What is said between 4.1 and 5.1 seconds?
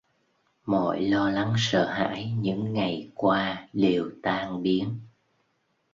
tan biến